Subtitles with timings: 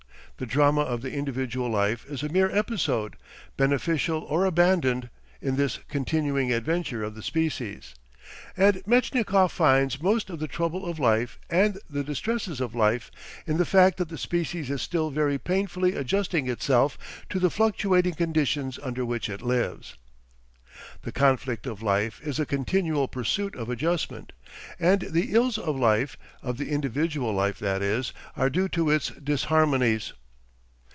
[0.37, 3.15] The drama of the individual life is a mere episode,
[3.57, 7.93] beneficial or abandoned, in this continuing adventure of the species.
[8.57, 13.11] And Metchnikoff finds most of the trouble of life and the distresses of life
[13.45, 16.97] in the fact that the species is still very painfully adjusting itself
[17.29, 19.93] to the fluctuating conditions under which it lives.
[21.03, 24.31] The conflict of life is a continual pursuit of adjustment,
[24.79, 29.11] and the "ills of life," of the individual life that is, are due to its
[29.11, 30.13] "disharmonies."